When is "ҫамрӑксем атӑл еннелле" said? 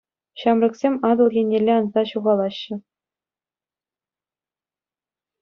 0.43-1.73